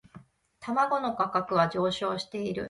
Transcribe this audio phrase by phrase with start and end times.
[0.59, 2.59] 卵の価格は上昇している